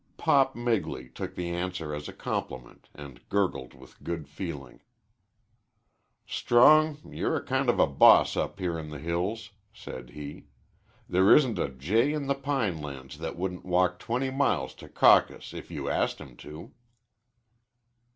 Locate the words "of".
7.69-7.79